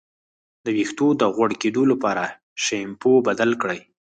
[0.65, 2.23] د ویښتو د غوړ کیدو لپاره
[2.63, 3.79] شیمپو بدل کړئ